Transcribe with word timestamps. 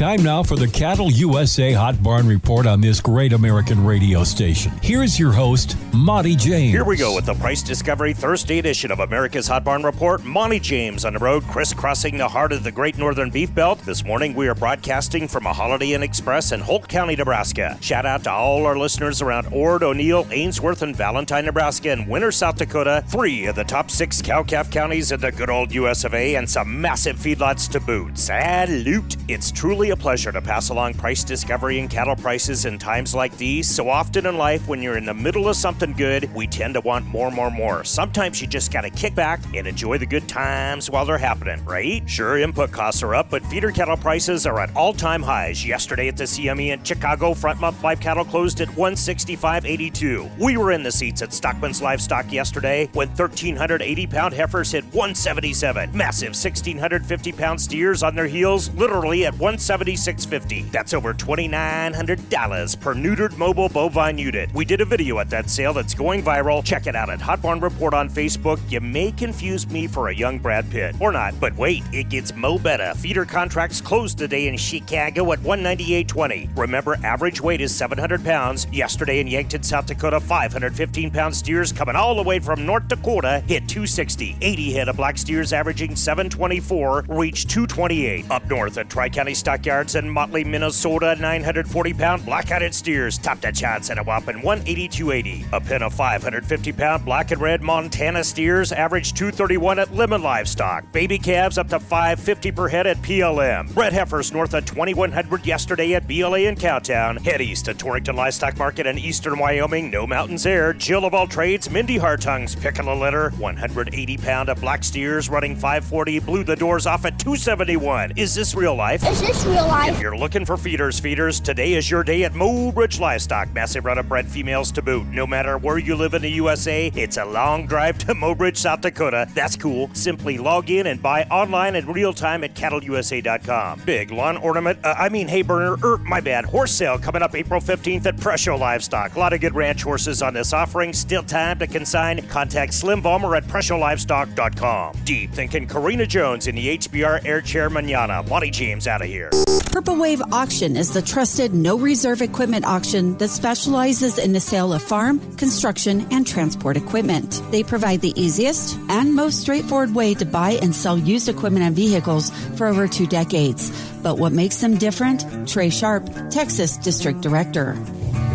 Time 0.00 0.22
now 0.22 0.42
for 0.42 0.56
the 0.56 0.66
Cattle 0.66 1.12
USA 1.12 1.74
Hot 1.74 2.02
Barn 2.02 2.26
Report 2.26 2.66
on 2.66 2.80
this 2.80 3.02
great 3.02 3.34
American 3.34 3.84
radio 3.84 4.24
station. 4.24 4.72
Here's 4.82 5.18
your 5.18 5.30
host, 5.30 5.76
Monte 5.92 6.36
James. 6.36 6.72
Here 6.72 6.86
we 6.86 6.96
go 6.96 7.14
with 7.14 7.26
the 7.26 7.34
Price 7.34 7.62
Discovery 7.62 8.14
Thursday 8.14 8.58
edition 8.58 8.90
of 8.90 9.00
America's 9.00 9.46
Hot 9.48 9.62
Barn 9.62 9.82
Report. 9.82 10.24
Monty 10.24 10.58
James 10.58 11.04
on 11.04 11.12
the 11.12 11.18
road, 11.18 11.42
crisscrossing 11.42 12.16
the 12.16 12.26
heart 12.26 12.52
of 12.52 12.64
the 12.64 12.72
Great 12.72 12.96
Northern 12.96 13.28
Beef 13.28 13.54
Belt. 13.54 13.78
This 13.80 14.02
morning 14.02 14.32
we 14.32 14.48
are 14.48 14.54
broadcasting 14.54 15.28
from 15.28 15.44
a 15.44 15.52
Holiday 15.52 15.92
Inn 15.92 16.02
Express 16.02 16.52
in 16.52 16.60
Holt 16.60 16.88
County, 16.88 17.14
Nebraska. 17.14 17.76
Shout 17.82 18.06
out 18.06 18.24
to 18.24 18.30
all 18.30 18.64
our 18.64 18.78
listeners 18.78 19.20
around 19.20 19.52
Ord, 19.52 19.82
O'Neill, 19.82 20.26
Ainsworth, 20.30 20.80
and 20.80 20.96
Valentine, 20.96 21.44
Nebraska, 21.44 21.90
and 21.90 22.08
Winner, 22.08 22.32
South 22.32 22.56
Dakota. 22.56 23.04
Three 23.08 23.44
of 23.44 23.54
the 23.54 23.64
top 23.64 23.90
six 23.90 24.22
cow 24.22 24.44
calf 24.44 24.70
counties 24.70 25.12
in 25.12 25.20
the 25.20 25.30
good 25.30 25.50
old 25.50 25.74
US 25.74 26.04
of 26.04 26.14
A, 26.14 26.36
and 26.36 26.48
some 26.48 26.80
massive 26.80 27.18
feedlots 27.18 27.68
to 27.72 27.80
boot. 27.80 28.16
Salute! 28.16 29.18
It's 29.28 29.52
truly 29.52 29.89
a 29.90 29.96
pleasure 29.96 30.32
to 30.32 30.40
pass 30.40 30.70
along 30.70 30.94
price 30.94 31.22
discovery 31.22 31.78
and 31.78 31.90
cattle 31.90 32.16
prices 32.16 32.64
in 32.64 32.78
times 32.78 33.14
like 33.14 33.36
these. 33.36 33.68
So 33.68 33.88
often 33.88 34.26
in 34.26 34.38
life, 34.38 34.66
when 34.66 34.82
you're 34.82 34.96
in 34.96 35.04
the 35.04 35.14
middle 35.14 35.48
of 35.48 35.56
something 35.56 35.92
good, 35.92 36.32
we 36.34 36.46
tend 36.46 36.74
to 36.74 36.80
want 36.80 37.06
more, 37.06 37.30
more, 37.30 37.50
more. 37.50 37.84
Sometimes 37.84 38.40
you 38.40 38.46
just 38.46 38.72
gotta 38.72 38.90
kick 38.90 39.14
back 39.14 39.40
and 39.54 39.66
enjoy 39.66 39.98
the 39.98 40.06
good 40.06 40.28
times 40.28 40.90
while 40.90 41.04
they're 41.04 41.18
happening, 41.18 41.64
right? 41.64 42.08
Sure, 42.08 42.38
input 42.38 42.70
costs 42.70 43.02
are 43.02 43.14
up, 43.14 43.30
but 43.30 43.44
feeder 43.46 43.70
cattle 43.70 43.96
prices 43.96 44.46
are 44.46 44.60
at 44.60 44.74
all 44.74 44.92
time 44.92 45.22
highs. 45.22 45.64
Yesterday 45.64 46.08
at 46.08 46.16
the 46.16 46.24
CME 46.24 46.72
in 46.72 46.82
Chicago, 46.82 47.34
front 47.34 47.60
month 47.60 47.82
live 47.82 48.00
cattle 48.00 48.24
closed 48.24 48.60
at 48.60 48.68
165.82. 48.68 50.38
We 50.38 50.56
were 50.56 50.72
in 50.72 50.82
the 50.82 50.92
seats 50.92 51.22
at 51.22 51.32
Stockman's 51.32 51.82
Livestock 51.82 52.32
yesterday 52.32 52.88
when 52.92 53.08
1,380 53.08 54.06
pound 54.06 54.34
heifers 54.34 54.72
hit 54.72 54.84
177. 54.86 55.96
Massive 55.96 56.34
1,650 56.34 57.32
pound 57.32 57.60
steers 57.60 58.02
on 58.02 58.14
their 58.14 58.26
heels, 58.26 58.70
literally 58.70 59.26
at 59.26 59.34
176.50. 59.80 60.70
That's 60.70 60.92
over 60.92 61.14
$2,900 61.14 62.80
per 62.80 62.94
neutered 62.94 63.36
mobile 63.36 63.68
bovine 63.68 64.18
unit. 64.18 64.52
We 64.54 64.64
did 64.64 64.80
a 64.80 64.84
video 64.84 65.18
at 65.18 65.30
that 65.30 65.48
sale 65.48 65.72
that's 65.72 65.94
going 65.94 66.22
viral. 66.22 66.62
Check 66.62 66.86
it 66.86 66.94
out 66.94 67.08
at 67.08 67.20
Hot 67.20 67.40
Barn 67.40 67.60
Report 67.60 67.94
on 67.94 68.10
Facebook. 68.10 68.60
You 68.70 68.80
may 68.80 69.10
confuse 69.12 69.68
me 69.68 69.86
for 69.86 70.08
a 70.08 70.14
young 70.14 70.38
Brad 70.38 70.70
Pitt. 70.70 70.96
Or 71.00 71.12
not, 71.12 71.38
but 71.40 71.56
wait, 71.56 71.82
it 71.92 72.10
gets 72.10 72.34
mo 72.34 72.58
better. 72.58 72.92
Feeder 72.96 73.24
contracts 73.24 73.80
closed 73.80 74.18
today 74.18 74.48
in 74.48 74.56
Chicago 74.56 75.32
at 75.32 75.38
198.20. 75.40 76.56
Remember, 76.56 76.98
average 77.02 77.40
weight 77.40 77.60
is 77.60 77.74
700 77.74 78.22
pounds. 78.22 78.66
Yesterday 78.70 79.20
in 79.20 79.26
Yankton, 79.26 79.62
South 79.62 79.86
Dakota, 79.86 80.20
515 80.20 81.10
pound 81.10 81.34
steers 81.34 81.72
coming 81.72 81.96
all 81.96 82.14
the 82.14 82.22
way 82.22 82.38
from 82.38 82.66
North 82.66 82.86
Dakota 82.88 83.42
hit 83.46 83.66
260. 83.68 84.36
80 84.40 84.72
head 84.72 84.88
of 84.88 84.96
black 84.96 85.16
steers 85.16 85.52
averaging 85.52 85.96
724 85.96 87.06
reached 87.08 87.48
228. 87.48 88.30
Up 88.30 88.44
north 88.46 88.76
at 88.76 88.90
Tri 88.90 89.08
County 89.08 89.34
Stockyards 89.34 89.69
in 89.70 90.10
Motley, 90.10 90.42
Minnesota, 90.42 91.14
940 91.14 91.94
pound 91.94 92.24
black-headed 92.24 92.74
steers 92.74 93.16
topped 93.18 93.44
a 93.44 93.52
chance 93.52 93.88
at 93.88 93.98
a 93.98 94.02
whopping 94.02 94.38
182.80. 94.42 95.52
A 95.52 95.60
pen 95.60 95.82
of 95.82 95.94
550 95.94 96.72
pound 96.72 97.04
black 97.04 97.30
and 97.30 97.40
red 97.40 97.62
Montana 97.62 98.24
steers 98.24 98.72
averaged 98.72 99.16
231 99.16 99.78
at 99.78 99.88
Lemmon 99.90 100.24
Livestock. 100.24 100.90
Baby 100.90 101.18
calves 101.18 101.56
up 101.56 101.68
to 101.68 101.78
550 101.78 102.50
per 102.50 102.66
head 102.66 102.88
at 102.88 102.96
PLM. 103.02 103.76
Red 103.76 103.92
heifers 103.92 104.32
north 104.32 104.54
of 104.54 104.64
2100 104.64 105.46
yesterday 105.46 105.94
at 105.94 106.08
BLA 106.08 106.40
in 106.40 106.56
Cowtown. 106.56 107.24
Head 107.24 107.40
east 107.40 107.66
to 107.66 107.74
Torrington 107.74 108.16
Livestock 108.16 108.58
Market 108.58 108.88
in 108.88 108.98
eastern 108.98 109.38
Wyoming. 109.38 109.88
No 109.88 110.04
mountains 110.04 110.42
there. 110.42 110.72
Jill 110.72 111.04
of 111.04 111.14
all 111.14 111.28
trades, 111.28 111.70
Mindy 111.70 111.96
Hartung's 111.96 112.56
pick 112.56 112.80
a 112.80 112.94
litter. 112.94 113.30
180 113.38 114.16
pound 114.16 114.48
of 114.48 114.60
black 114.60 114.82
steers 114.82 115.28
running 115.28 115.54
540 115.54 116.18
blew 116.20 116.42
the 116.42 116.56
doors 116.56 116.86
off 116.86 117.04
at 117.04 117.20
271. 117.20 118.14
Is 118.16 118.34
this 118.34 118.56
real 118.56 118.74
life? 118.74 119.06
Is 119.06 119.20
this 119.20 119.44
real 119.44 119.59
life? 119.62 119.94
If 119.94 120.00
you're 120.00 120.16
looking 120.16 120.44
for 120.44 120.56
feeders, 120.56 121.00
feeders, 121.00 121.40
today 121.40 121.74
is 121.74 121.90
your 121.90 122.02
day 122.02 122.24
at 122.24 122.32
Mobridge 122.32 123.00
Livestock. 123.00 123.52
Massive 123.52 123.84
run 123.84 123.98
of 123.98 124.08
bred 124.08 124.26
females 124.26 124.70
to 124.72 124.82
boot. 124.82 125.06
No 125.08 125.26
matter 125.26 125.58
where 125.58 125.78
you 125.78 125.96
live 125.96 126.14
in 126.14 126.22
the 126.22 126.30
USA, 126.30 126.90
it's 126.94 127.16
a 127.16 127.24
long 127.24 127.66
drive 127.66 127.98
to 127.98 128.14
Mobridge, 128.14 128.56
South 128.56 128.80
Dakota. 128.80 129.28
That's 129.34 129.56
cool. 129.56 129.90
Simply 129.92 130.38
log 130.38 130.70
in 130.70 130.86
and 130.86 131.02
buy 131.02 131.24
online 131.24 131.76
in 131.76 131.86
real 131.86 132.12
time 132.12 132.44
at 132.44 132.54
cattleusa.com. 132.54 133.82
Big 133.84 134.10
lawn 134.10 134.36
ornament, 134.38 134.78
uh, 134.84 134.94
I 134.98 135.08
mean 135.08 135.28
hay 135.28 135.42
burner, 135.42 135.76
er, 135.84 135.98
my 135.98 136.20
bad, 136.20 136.44
horse 136.44 136.72
sale 136.72 136.98
coming 136.98 137.22
up 137.22 137.34
April 137.34 137.60
15th 137.60 138.06
at 138.06 138.16
Presho 138.16 138.58
Livestock. 138.58 139.16
A 139.16 139.18
lot 139.18 139.32
of 139.32 139.40
good 139.40 139.54
ranch 139.54 139.82
horses 139.82 140.22
on 140.22 140.34
this 140.34 140.52
offering. 140.52 140.92
Still 140.92 141.22
time 141.22 141.58
to 141.58 141.66
consign. 141.66 142.20
Contact 142.28 142.74
Slim 142.74 143.02
Vollmer 143.02 143.36
at 143.36 143.44
PreshoLivestock.com. 143.44 144.96
Deep 145.04 145.32
thinking 145.32 145.66
Karina 145.66 146.06
Jones 146.06 146.46
in 146.46 146.54
the 146.54 146.78
HBR 146.78 147.24
Air 147.24 147.40
Chair 147.40 147.70
Manana. 147.70 148.22
Monte 148.24 148.50
James 148.50 148.86
out 148.86 149.02
of 149.02 149.08
here. 149.08 149.30
Purple 149.72 149.96
Wave 149.96 150.20
Auction 150.32 150.76
is 150.76 150.92
the 150.92 151.00
trusted 151.00 151.54
no 151.54 151.78
reserve 151.78 152.22
equipment 152.22 152.64
auction 152.64 153.16
that 153.18 153.28
specializes 153.28 154.18
in 154.18 154.32
the 154.32 154.40
sale 154.40 154.72
of 154.72 154.82
farm, 154.82 155.20
construction, 155.36 156.06
and 156.10 156.26
transport 156.26 156.76
equipment. 156.76 157.40
They 157.50 157.62
provide 157.62 158.00
the 158.00 158.12
easiest 158.20 158.76
and 158.88 159.14
most 159.14 159.40
straightforward 159.40 159.94
way 159.94 160.14
to 160.14 160.24
buy 160.24 160.58
and 160.60 160.74
sell 160.74 160.98
used 160.98 161.28
equipment 161.28 161.64
and 161.64 161.74
vehicles 161.74 162.30
for 162.56 162.66
over 162.66 162.88
two 162.88 163.06
decades. 163.06 163.70
But 164.02 164.18
what 164.18 164.32
makes 164.32 164.60
them 164.60 164.76
different? 164.76 165.48
Trey 165.48 165.70
Sharp, 165.70 166.04
Texas 166.30 166.76
District 166.76 167.20
Director. 167.20 167.74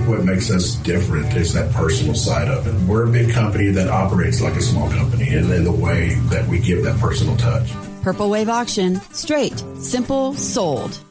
What 0.07 0.23
makes 0.23 0.49
us 0.49 0.75
different 0.75 1.33
is 1.35 1.53
that 1.53 1.71
personal 1.73 2.15
side 2.15 2.47
of 2.47 2.65
it. 2.67 2.87
We're 2.87 3.07
a 3.07 3.11
big 3.11 3.31
company 3.31 3.71
that 3.71 3.87
operates 3.87 4.41
like 4.41 4.55
a 4.55 4.61
small 4.61 4.89
company, 4.89 5.29
and 5.35 5.51
in 5.51 5.63
the 5.63 5.71
way 5.71 6.15
that 6.29 6.47
we 6.47 6.59
give 6.59 6.83
that 6.83 6.99
personal 6.99 7.35
touch. 7.37 7.71
Purple 8.01 8.29
Wave 8.29 8.49
Auction, 8.49 9.01
straight, 9.11 9.57
simple, 9.77 10.33
sold. 10.33 11.04